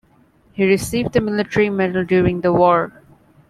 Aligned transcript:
He 0.53 0.65
received 0.65 1.13
the 1.13 1.21
Military 1.21 1.69
Medal 1.69 2.03
during 2.03 2.41
the 2.41 2.51
war. 2.51 3.03